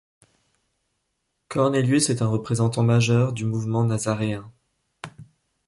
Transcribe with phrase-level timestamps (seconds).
[1.47, 4.51] Cornelius est un représentant majeur du mouvement nazaréen.